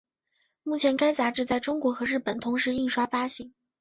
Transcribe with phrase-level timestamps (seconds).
[0.63, 3.53] 目前该杂志在中国和日本同时印刷发行。